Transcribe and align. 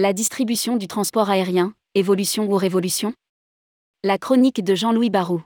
La 0.00 0.12
distribution 0.12 0.76
du 0.76 0.86
transport 0.86 1.28
aérien, 1.28 1.74
évolution 1.96 2.48
ou 2.48 2.54
révolution? 2.54 3.14
La 4.04 4.16
chronique 4.16 4.62
de 4.62 4.76
Jean-Louis 4.76 5.10
Barou. 5.10 5.42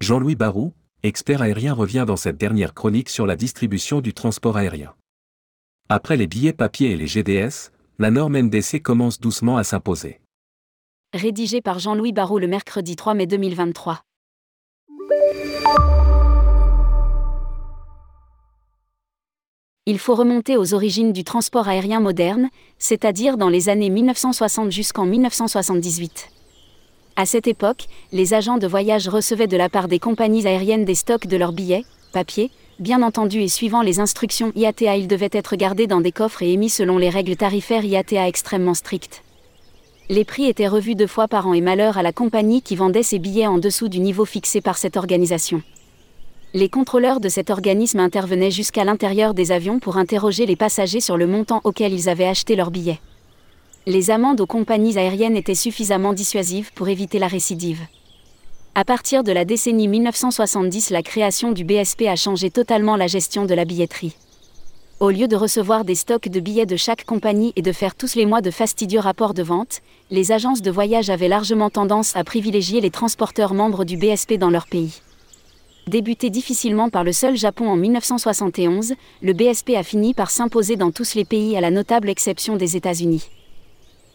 Jean-Louis 0.00 0.34
Barou, 0.34 0.74
expert 1.02 1.40
aérien 1.40 1.72
revient 1.72 2.04
dans 2.06 2.18
cette 2.18 2.36
dernière 2.36 2.74
chronique 2.74 3.08
sur 3.08 3.24
la 3.24 3.36
distribution 3.36 4.02
du 4.02 4.12
transport 4.12 4.58
aérien. 4.58 4.94
Après 5.88 6.18
les 6.18 6.26
billets 6.26 6.52
papier 6.52 6.90
et 6.90 6.96
les 6.98 7.06
GDS, 7.06 7.70
la 7.98 8.10
norme 8.10 8.38
NDC 8.38 8.82
commence 8.82 9.18
doucement 9.18 9.56
à 9.56 9.64
s'imposer. 9.64 10.20
Rédigé 11.14 11.62
par 11.62 11.78
Jean-Louis 11.78 12.12
Barou 12.12 12.38
le 12.38 12.48
mercredi 12.48 12.96
3 12.96 13.14
mai 13.14 13.26
2023. 13.26 14.02
Il 19.86 19.98
faut 19.98 20.14
remonter 20.14 20.56
aux 20.56 20.72
origines 20.72 21.12
du 21.12 21.24
transport 21.24 21.68
aérien 21.68 22.00
moderne, 22.00 22.48
c'est-à-dire 22.78 23.36
dans 23.36 23.50
les 23.50 23.68
années 23.68 23.90
1960 23.90 24.72
jusqu'en 24.72 25.04
1978. 25.04 26.30
À 27.16 27.26
cette 27.26 27.46
époque, 27.46 27.84
les 28.10 28.32
agents 28.32 28.56
de 28.56 28.66
voyage 28.66 29.08
recevaient 29.08 29.46
de 29.46 29.58
la 29.58 29.68
part 29.68 29.88
des 29.88 29.98
compagnies 29.98 30.46
aériennes 30.46 30.86
des 30.86 30.94
stocks 30.94 31.26
de 31.26 31.36
leurs 31.36 31.52
billets, 31.52 31.84
papier, 32.14 32.50
bien 32.78 33.02
entendu 33.02 33.42
et 33.42 33.48
suivant 33.48 33.82
les 33.82 34.00
instructions 34.00 34.52
IATA, 34.56 34.96
ils 34.96 35.06
devaient 35.06 35.28
être 35.30 35.54
gardés 35.54 35.86
dans 35.86 36.00
des 36.00 36.12
coffres 36.12 36.42
et 36.42 36.54
émis 36.54 36.70
selon 36.70 36.96
les 36.96 37.10
règles 37.10 37.36
tarifaires 37.36 37.84
IATA 37.84 38.26
extrêmement 38.26 38.72
strictes. 38.72 39.22
Les 40.08 40.24
prix 40.24 40.46
étaient 40.46 40.66
revus 40.66 40.94
deux 40.94 41.06
fois 41.06 41.28
par 41.28 41.46
an 41.46 41.52
et 41.52 41.60
malheur 41.60 41.98
à 41.98 42.02
la 42.02 42.12
compagnie 42.12 42.62
qui 42.62 42.74
vendait 42.74 43.02
ces 43.02 43.18
billets 43.18 43.46
en 43.46 43.58
dessous 43.58 43.88
du 43.88 44.00
niveau 44.00 44.24
fixé 44.24 44.62
par 44.62 44.78
cette 44.78 44.96
organisation 44.96 45.62
les 46.56 46.68
contrôleurs 46.68 47.18
de 47.18 47.28
cet 47.28 47.50
organisme 47.50 47.98
intervenaient 47.98 48.52
jusqu'à 48.52 48.84
l'intérieur 48.84 49.34
des 49.34 49.50
avions 49.50 49.80
pour 49.80 49.96
interroger 49.96 50.46
les 50.46 50.54
passagers 50.54 51.00
sur 51.00 51.16
le 51.16 51.26
montant 51.26 51.60
auquel 51.64 51.92
ils 51.92 52.08
avaient 52.08 52.28
acheté 52.28 52.54
leurs 52.54 52.70
billets. 52.70 53.00
Les 53.86 54.12
amendes 54.12 54.40
aux 54.40 54.46
compagnies 54.46 54.96
aériennes 54.96 55.36
étaient 55.36 55.56
suffisamment 55.56 56.12
dissuasives 56.12 56.72
pour 56.72 56.88
éviter 56.88 57.18
la 57.18 57.26
récidive. 57.26 57.80
À 58.76 58.84
partir 58.84 59.24
de 59.24 59.32
la 59.32 59.44
décennie 59.44 59.88
1970, 59.88 60.90
la 60.90 61.02
création 61.02 61.50
du 61.50 61.64
BSP 61.64 62.02
a 62.02 62.14
changé 62.14 62.50
totalement 62.50 62.94
la 62.94 63.08
gestion 63.08 63.46
de 63.46 63.54
la 63.54 63.64
billetterie. 63.64 64.14
Au 65.00 65.10
lieu 65.10 65.26
de 65.26 65.34
recevoir 65.34 65.84
des 65.84 65.96
stocks 65.96 66.28
de 66.28 66.38
billets 66.38 66.66
de 66.66 66.76
chaque 66.76 67.04
compagnie 67.04 67.52
et 67.56 67.62
de 67.62 67.72
faire 67.72 67.96
tous 67.96 68.14
les 68.14 68.26
mois 68.26 68.42
de 68.42 68.52
fastidieux 68.52 69.00
rapports 69.00 69.34
de 69.34 69.42
vente, 69.42 69.80
les 70.12 70.30
agences 70.30 70.62
de 70.62 70.70
voyage 70.70 71.10
avaient 71.10 71.26
largement 71.26 71.68
tendance 71.68 72.14
à 72.14 72.22
privilégier 72.22 72.80
les 72.80 72.90
transporteurs 72.90 73.54
membres 73.54 73.84
du 73.84 73.96
BSP 73.96 74.34
dans 74.34 74.50
leur 74.50 74.68
pays. 74.68 75.00
Débuté 75.86 76.30
difficilement 76.30 76.88
par 76.88 77.04
le 77.04 77.12
seul 77.12 77.36
Japon 77.36 77.68
en 77.68 77.76
1971, 77.76 78.94
le 79.22 79.32
BSP 79.34 79.70
a 79.76 79.82
fini 79.82 80.14
par 80.14 80.30
s'imposer 80.30 80.76
dans 80.76 80.90
tous 80.90 81.14
les 81.14 81.26
pays 81.26 81.58
à 81.58 81.60
la 81.60 81.70
notable 81.70 82.08
exception 82.08 82.56
des 82.56 82.76
États-Unis. 82.76 83.28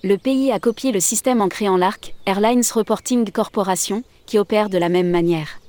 Le 0.04 0.18
pays 0.18 0.52
a 0.52 0.60
copié 0.60 0.92
le 0.92 1.00
système 1.00 1.42
en 1.42 1.48
créant 1.48 1.78
l'ARC, 1.78 2.16
Airlines 2.26 2.64
Reporting 2.74 3.30
Corporation, 3.30 4.04
qui 4.26 4.40
opère 4.40 4.70
de 4.70 4.80
la 4.80 4.90
même 4.90 5.12
manière. 5.12 5.60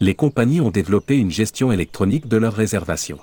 Les 0.00 0.16
compagnies 0.16 0.60
ont 0.60 0.70
développé 0.70 1.16
une 1.16 1.30
gestion 1.30 1.70
électronique 1.70 2.26
de 2.26 2.36
leurs 2.36 2.54
réservations. 2.54 3.20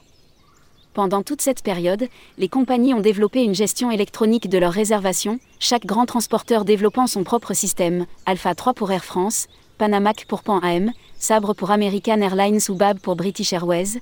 Pendant 0.93 1.21
toute 1.21 1.41
cette 1.41 1.63
période, 1.63 2.07
les 2.37 2.47
compagnies 2.47 2.93
ont 2.93 3.01
développé 3.01 3.43
une 3.43 3.55
gestion 3.55 3.91
électronique 3.91 4.47
de 4.47 4.57
leurs 4.57 4.71
réservations, 4.71 5.39
chaque 5.59 5.85
grand 5.85 6.05
transporteur 6.05 6.63
développant 6.63 7.07
son 7.07 7.25
propre 7.25 7.53
système, 7.53 8.05
Alpha 8.25 8.55
3 8.55 8.73
pour 8.73 8.91
Air 8.91 9.03
France, 9.03 9.47
Panamac 9.77 10.25
pour 10.27 10.43
Pan 10.43 10.59
AM, 10.59 10.91
Sabre 11.21 11.53
pour 11.53 11.69
American 11.69 12.21
Airlines 12.21 12.61
ou 12.69 12.75
BAB 12.75 12.99
pour 12.99 13.17
British 13.17 13.51
Airways. 13.51 13.99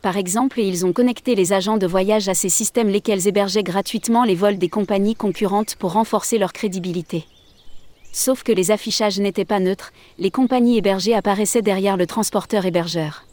Par 0.00 0.16
exemple, 0.16 0.58
ils 0.58 0.86
ont 0.86 0.94
connecté 0.94 1.34
les 1.34 1.52
agents 1.52 1.76
de 1.76 1.86
voyage 1.86 2.30
à 2.30 2.34
ces 2.34 2.48
systèmes 2.48 2.88
lesquels 2.88 3.28
hébergeaient 3.28 3.62
gratuitement 3.62 4.24
les 4.24 4.34
vols 4.34 4.56
des 4.56 4.70
compagnies 4.70 5.16
concurrentes 5.16 5.76
pour 5.76 5.92
renforcer 5.92 6.38
leur 6.38 6.54
crédibilité. 6.54 7.26
Sauf 8.10 8.42
que 8.42 8.52
les 8.52 8.70
affichages 8.70 9.20
n'étaient 9.20 9.44
pas 9.44 9.60
neutres, 9.60 9.92
les 10.18 10.30
compagnies 10.30 10.78
hébergées 10.78 11.14
apparaissaient 11.14 11.60
derrière 11.60 11.98
le 11.98 12.06
transporteur 12.06 12.64
hébergeur. 12.64 13.26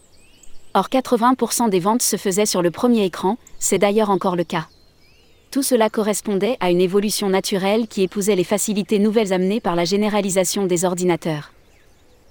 Or 0.73 0.89
80% 0.89 1.69
des 1.69 1.79
ventes 1.79 2.01
se 2.01 2.17
faisaient 2.17 2.45
sur 2.45 2.61
le 2.61 2.71
premier 2.71 3.05
écran, 3.05 3.37
c'est 3.57 3.79
d'ailleurs 3.79 4.09
encore 4.09 4.35
le 4.35 4.43
cas. 4.43 4.67
Tout 5.49 5.63
cela 5.63 5.89
correspondait 5.89 6.57
à 6.59 6.71
une 6.71 6.81
évolution 6.81 7.29
naturelle 7.29 7.87
qui 7.87 8.01
épousait 8.01 8.35
les 8.35 8.43
facilités 8.43 8.99
nouvelles 8.99 9.31
amenées 9.31 9.61
par 9.61 9.77
la 9.77 9.85
généralisation 9.85 10.65
des 10.65 10.83
ordinateurs. 10.83 11.51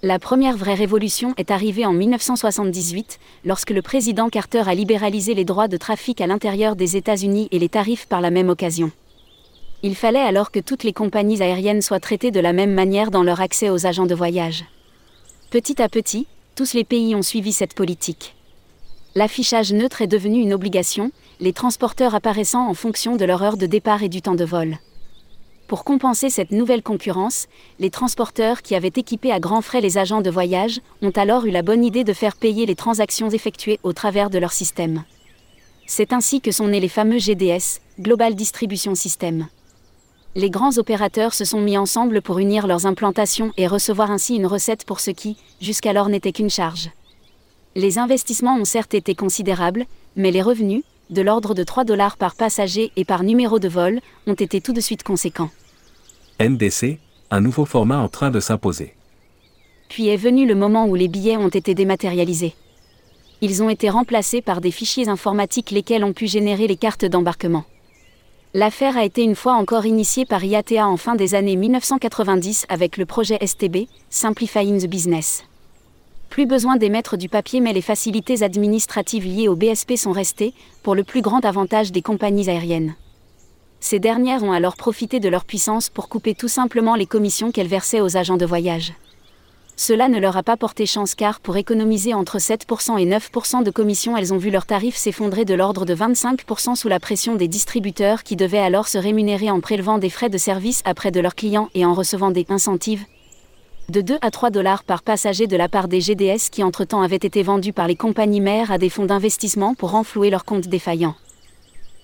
La 0.03 0.19
première 0.19 0.57
vraie 0.57 0.75
révolution 0.75 1.35
est 1.37 1.51
arrivée 1.51 1.85
en 1.85 1.93
1978, 1.93 3.19
lorsque 3.45 3.69
le 3.69 3.83
président 3.83 4.31
Carter 4.31 4.63
a 4.67 4.75
libéralisé 4.75 5.35
les 5.35 5.45
droits 5.45 5.69
de 5.69 5.77
trafic 5.77 6.23
à 6.23 6.27
l'intérieur 6.27 6.75
des 6.75 6.97
États-Unis 6.97 7.49
et 7.51 7.59
les 7.59 7.69
tarifs 7.69 8.07
par 8.07 8.23
la 8.23 8.31
même 8.31 8.49
occasion. 8.49 8.93
Il 9.83 9.95
fallait 9.95 10.19
alors 10.19 10.53
que 10.53 10.59
toutes 10.59 10.85
les 10.85 10.95
compagnies 10.95 11.43
aériennes 11.43 11.83
soient 11.83 12.01
traitées 12.01 12.31
de 12.31 12.41
la 12.41 12.55
même 12.55 12.73
manière 12.73 13.11
dans 13.11 13.23
leur 13.23 13.43
accès 13.43 13.69
aux 13.69 13.87
agents 13.87 14.07
de 14.07 14.15
voyage. 14.15 14.65
Petit 15.51 15.83
à 15.83 15.91
petit, 15.91 16.27
tous 16.55 16.73
les 16.73 16.85
pays 16.85 17.15
ont 17.15 17.23
suivi 17.23 17.53
cette 17.53 17.75
politique. 17.75 18.35
L'affichage 19.15 19.75
neutre 19.75 20.01
est 20.01 20.07
devenu 20.07 20.41
une 20.41 20.55
obligation, 20.55 21.13
les 21.41 21.53
transporteurs 21.53 22.15
apparaissant 22.15 22.67
en 22.67 22.75
fonction 22.75 23.17
de 23.17 23.27
leur 23.27 23.43
heure 23.43 23.59
de 23.59 23.67
départ 23.67 24.03
et 24.03 24.09
du 24.09 24.23
temps 24.23 24.35
de 24.35 24.47
vol. 24.47 24.79
Pour 25.71 25.85
compenser 25.85 26.31
cette 26.31 26.51
nouvelle 26.51 26.83
concurrence, 26.83 27.47
les 27.79 27.91
transporteurs 27.91 28.61
qui 28.61 28.75
avaient 28.75 28.89
équipé 28.89 29.31
à 29.31 29.39
grands 29.39 29.63
frais 29.63 29.81
les 29.81 29.99
agents 29.99 30.21
de 30.21 30.29
voyage 30.29 30.81
ont 31.01 31.13
alors 31.13 31.47
eu 31.47 31.53
la 31.53 31.63
bonne 31.63 31.85
idée 31.85 32.03
de 32.03 32.13
faire 32.13 32.35
payer 32.35 32.67
les 32.67 32.75
transactions 32.75 33.31
effectuées 33.31 33.79
au 33.85 33.93
travers 33.93 34.31
de 34.31 34.39
leur 34.39 34.51
système. 34.51 35.05
C'est 35.87 36.13
ainsi 36.13 36.41
que 36.41 36.51
sont 36.51 36.67
nés 36.67 36.81
les 36.81 36.89
fameux 36.89 37.21
GDS, 37.21 37.79
Global 38.01 38.35
Distribution 38.35 38.97
System. 38.97 39.47
Les 40.35 40.51
grands 40.51 40.77
opérateurs 40.77 41.35
se 41.35 41.45
sont 41.45 41.61
mis 41.61 41.79
ensemble 41.79 42.21
pour 42.21 42.41
unir 42.41 42.67
leurs 42.67 42.87
implantations 42.87 43.53
et 43.57 43.69
recevoir 43.69 44.11
ainsi 44.11 44.35
une 44.35 44.47
recette 44.47 44.85
pour 44.85 44.99
ce 44.99 45.13
qui, 45.13 45.37
jusqu'alors, 45.61 46.09
n'était 46.09 46.33
qu'une 46.33 46.51
charge. 46.51 46.91
Les 47.77 47.99
investissements 47.99 48.57
ont 48.57 48.65
certes 48.65 48.95
été 48.95 49.15
considérables, 49.15 49.87
mais 50.17 50.33
les 50.33 50.43
revenus, 50.43 50.83
de 51.11 51.23
l'ordre 51.23 51.55
de 51.55 51.65
3 51.65 51.85
dollars 51.85 52.17
par 52.17 52.35
passager 52.35 52.93
et 52.97 53.05
par 53.05 53.23
numéro 53.23 53.59
de 53.59 53.69
vol, 53.69 54.01
ont 54.27 54.35
été 54.35 54.61
tout 54.61 54.73
de 54.73 54.81
suite 54.81 55.03
conséquents. 55.03 55.51
NDC, 56.41 56.99
un 57.31 57.41
nouveau 57.41 57.65
format 57.65 57.99
en 57.99 58.09
train 58.09 58.31
de 58.31 58.41
s'imposer. 58.41 58.95
Puis 59.89 60.09
est 60.09 60.17
venu 60.17 60.47
le 60.47 60.55
moment 60.55 60.87
où 60.87 60.95
les 60.95 61.09
billets 61.09 61.37
ont 61.37 61.49
été 61.49 61.75
dématérialisés. 61.75 62.55
Ils 63.41 63.63
ont 63.63 63.69
été 63.69 63.91
remplacés 63.91 64.43
par 64.43 64.61
des 64.61 64.71
fichiers 64.71 65.09
informatiques 65.09 65.71
lesquels 65.71 66.05
ont 66.05 66.13
pu 66.13 66.27
générer 66.27 66.67
les 66.67 66.77
cartes 66.77 67.05
d'embarquement. 67.05 67.65
L'affaire 68.53 68.97
a 68.97 69.05
été 69.05 69.23
une 69.23 69.37
fois 69.37 69.55
encore 69.55 69.87
initiée 69.87 70.27
par 70.27 70.45
IATA 70.45 70.87
en 70.87 70.97
fin 70.97 71.15
des 71.15 71.35
années 71.35 71.57
1990 71.57 72.67
avec 72.69 72.97
le 72.97 73.07
projet 73.07 73.39
STB, 73.45 73.87
Simplifying 74.11 74.81
the 74.83 74.89
Business. 74.89 75.45
Plus 76.31 76.47
besoin 76.47 76.77
d'émettre 76.77 77.17
du 77.17 77.29
papier 77.29 77.61
mais 77.61 77.73
les 77.73 77.83
facilités 77.83 78.45
administratives 78.45 79.27
liées 79.27 79.49
au 79.49 79.57
BSP 79.57 79.97
sont 79.97 80.13
restées, 80.13 80.55
pour 80.85 80.95
le 80.95 81.03
plus 81.03 81.23
grand 81.23 81.45
avantage 81.45 81.91
des 81.91 82.03
compagnies 82.03 82.49
aériennes. 82.49 82.95
Ces 83.81 83.99
dernières 83.99 84.45
ont 84.45 84.53
alors 84.53 84.77
profité 84.77 85.19
de 85.19 85.29
leur 85.29 85.45
puissance 85.45 85.91
pour 85.91 86.09
couper 86.09 86.37
tout 86.37 86.49
simplement 86.49 86.95
les 86.95 87.07
commissions 87.07 87.51
qu'elles 87.51 87.67
versaient 87.67 88.01
aux 88.01 88.17
agents 88.17 88.37
de 88.37 88.47
voyage. 88.47 88.93
Cela 89.75 90.09
ne 90.09 90.21
leur 90.21 90.37
a 90.37 90.45
pas 90.45 90.57
porté 90.57 90.87
chance 90.87 91.17
car 91.17 91.41
pour 91.41 91.57
économiser 91.57 92.15
entre 92.15 92.39
7% 92.39 92.99
et 93.01 93.07
9% 93.07 93.65
de 93.65 93.71
commissions, 93.73 94.17
elles 94.17 94.33
ont 94.33 94.39
vu 94.39 94.51
leurs 94.51 94.67
tarifs 94.67 94.97
s'effondrer 94.97 95.45
de 95.45 95.55
l'ordre 95.55 95.85
de 95.85 95.97
25% 95.97 96.77
sous 96.77 96.89
la 96.89 97.01
pression 97.01 97.35
des 97.35 97.49
distributeurs 97.49 98.23
qui 98.23 98.37
devaient 98.37 98.59
alors 98.59 98.87
se 98.87 98.99
rémunérer 98.99 99.51
en 99.51 99.61
prélevant 99.61 99.99
des 99.99 100.11
frais 100.11 100.29
de 100.29 100.39
service 100.39 100.83
après 100.85 101.11
de 101.11 101.19
leurs 101.19 101.35
clients 101.35 101.71
et 101.75 101.85
en 101.85 101.95
recevant 101.95 102.31
des 102.31 102.47
incentives, 102.51 103.05
de 103.91 104.01
2 104.01 104.19
à 104.23 104.31
3 104.31 104.51
dollars 104.51 104.85
par 104.85 105.03
passager 105.03 105.47
de 105.47 105.57
la 105.57 105.69
part 105.69 105.89
des 105.89 106.01
GDS 106.01 106.49
qui 106.51 106.63
entre-temps 106.63 107.03
avaient 107.03 107.17
été 107.17 107.43
vendus 107.43 107.73
par 107.73 107.89
les 107.89 107.97
compagnies 107.97 108.41
mères 108.41 108.71
à 108.71 108.79
des 108.79 108.89
fonds 108.89 109.05
d'investissement 109.05 109.75
pour 109.75 109.91
renflouer 109.91 110.31
leurs 110.31 110.45
comptes 110.45 110.69
défaillants. 110.69 111.17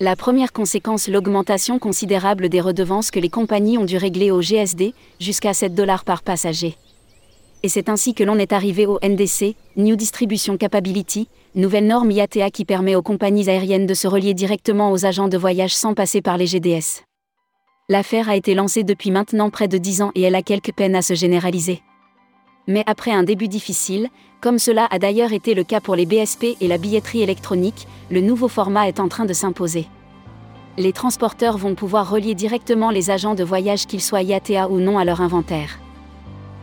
La 0.01 0.17
première 0.17 0.53
conséquence, 0.53 1.09
l'augmentation 1.09 1.79
considérable 1.79 2.49
des 2.49 2.61
redevances 2.61 3.11
que 3.11 3.21
les 3.21 3.31
compagnies 3.31 3.79
ont 3.79 3.85
dû 3.85 3.97
régler 3.97 4.31
au 4.31 4.43
GSD, 4.43 4.93
jusqu'à 5.21 5.55
7 5.55 5.75
dollars 5.75 6.05
par 6.05 6.23
passager. 6.23 6.77
Et 7.63 7.69
c'est 7.69 7.89
ainsi 7.89 8.13
que 8.13 8.25
l'on 8.25 8.39
est 8.39 8.53
arrivé 8.53 8.85
au 8.85 8.99
NDC, 9.03 9.55
New 9.77 9.97
Distribution 9.97 10.59
Capability, 10.59 11.29
nouvelle 11.55 11.87
norme 11.87 12.11
IATA 12.11 12.51
qui 12.51 12.65
permet 12.65 12.97
aux 12.97 13.03
compagnies 13.03 13.49
aériennes 13.49 13.87
de 13.87 13.95
se 13.95 14.07
relier 14.07 14.35
directement 14.35 14.93
aux 14.93 15.07
agents 15.07 15.29
de 15.29 15.39
voyage 15.39 15.75
sans 15.75 15.95
passer 15.95 16.21
par 16.21 16.37
les 16.37 16.47
GDS. 16.47 17.03
L'affaire 17.89 18.29
a 18.29 18.35
été 18.35 18.57
lancée 18.57 18.83
depuis 18.83 19.13
maintenant 19.13 19.49
près 19.49 19.69
de 19.69 19.79
10 19.79 20.03
ans 20.03 20.11
et 20.17 20.23
elle 20.23 20.35
a 20.35 20.43
quelques 20.43 20.73
peines 20.73 20.97
à 20.97 21.03
se 21.03 21.15
généraliser. 21.15 21.83
Mais 22.67 22.83
après 22.85 23.13
un 23.13 23.23
début 23.23 23.47
difficile, 23.47 24.09
comme 24.41 24.59
cela 24.59 24.89
a 24.91 24.99
d'ailleurs 24.99 25.33
été 25.33 25.55
le 25.55 25.63
cas 25.63 25.81
pour 25.81 25.95
les 25.95 26.05
BSP 26.05 26.57
et 26.61 26.67
la 26.67 26.79
billetterie 26.79 27.23
électronique, 27.23 27.87
le 28.11 28.21
nouveau 28.21 28.49
format 28.49 28.89
est 28.89 28.99
en 28.99 29.07
train 29.07 29.25
de 29.25 29.33
s'imposer. 29.33 29.87
Les 30.77 30.93
transporteurs 30.93 31.59
vont 31.59 31.77
pouvoir 31.77 32.11
relier 32.11 32.35
directement 32.35 32.91
les 32.91 33.11
agents 33.11 33.37
de 33.37 33.45
voyage 33.45 33.87
qu'ils 33.87 34.03
soient 34.03 34.23
IATA 34.23 34.69
ou 34.69 34.81
non 34.81 34.99
à 34.99 35.05
leur 35.05 35.21
inventaire. 35.21 35.79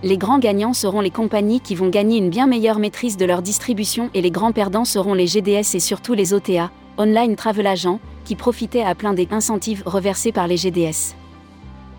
Les 0.03 0.17
grands 0.17 0.39
gagnants 0.39 0.73
seront 0.73 0.99
les 0.99 1.09
compagnies 1.09 1.61
qui 1.61 1.75
vont 1.75 1.87
gagner 1.87 2.17
une 2.17 2.29
bien 2.29 2.47
meilleure 2.47 2.79
maîtrise 2.79 3.15
de 3.15 3.23
leur 3.23 3.41
distribution 3.41 4.09
et 4.13 4.21
les 4.21 4.31
grands 4.31 4.51
perdants 4.51 4.83
seront 4.83 5.13
les 5.13 5.27
GDS 5.27 5.73
et 5.73 5.79
surtout 5.79 6.15
les 6.15 6.33
OTA, 6.33 6.69
online 6.97 7.35
travel 7.35 7.67
agent, 7.67 7.99
qui 8.25 8.35
profitait 8.35 8.83
à 8.83 8.95
plein 8.95 9.13
des 9.13 9.27
incentives 9.31 9.83
reversés 9.85 10.31
par 10.31 10.47
les 10.47 10.57
GDS. 10.57 11.15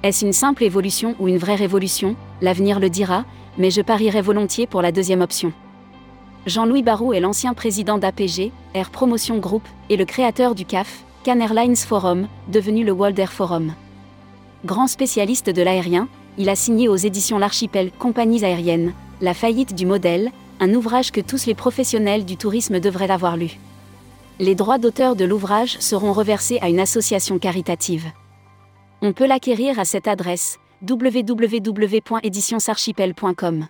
Est-ce 0.03 0.25
une 0.25 0.33
simple 0.33 0.65
évolution 0.65 1.15
ou 1.19 1.29
une 1.29 1.39
vraie 1.39 1.55
révolution? 1.55 2.17
L'avenir 2.41 2.81
le 2.81 2.91
dira, 2.91 3.25
mais 3.59 3.71
je 3.71 3.81
parierais 3.81 4.21
volontiers 4.21 4.67
pour 4.67 4.83
la 4.83 4.93
deuxième 4.93 5.23
option. 5.23 5.53
Jean-Louis 6.47 6.83
Barrault 6.83 7.15
est 7.15 7.21
l'ancien 7.21 7.55
président 7.55 7.97
d'APG, 7.97 8.53
Air 8.75 8.91
Promotion 8.91 9.39
Group, 9.39 9.63
et 9.89 9.97
le 9.97 10.05
créateur 10.05 10.55
du 10.55 10.67
CAF, 10.67 11.05
Can 11.25 11.41
Airlines 11.41 11.77
Forum, 11.77 12.29
devenu 12.49 12.85
le 12.85 12.93
World 12.93 13.19
Air 13.19 13.33
Forum. 13.33 13.73
Grand 14.67 14.87
spécialiste 14.87 15.49
de 15.49 15.63
l'aérien, 15.63 16.09
il 16.37 16.49
a 16.51 16.57
signé 16.57 16.89
aux 16.89 16.97
éditions 16.97 17.39
L'Archipel 17.39 17.91
Compagnies 17.99 18.45
aériennes, 18.45 18.93
La 19.21 19.33
faillite 19.33 19.75
du 19.75 19.87
modèle, 19.87 20.33
un 20.61 20.75
ouvrage 20.75 21.13
que 21.13 21.21
tous 21.21 21.47
les 21.47 21.55
professionnels 21.55 22.27
du 22.27 22.37
tourisme 22.37 22.79
devraient 22.79 23.11
avoir 23.11 23.37
lu. 23.37 23.59
Les 24.41 24.57
droits 24.57 24.79
d'auteur 24.79 25.15
de 25.15 25.25
l'ouvrage 25.25 25.79
seront 25.79 26.13
reversés 26.13 26.59
à 26.61 26.69
une 26.69 26.81
association 26.81 27.39
caritative. 27.39 28.07
On 29.01 29.13
peut 29.13 29.27
l'acquérir 29.27 29.79
à 29.79 29.85
cette 29.85 30.09
adresse 30.09 30.59
www.éditionsarchipel.com. 30.89 33.69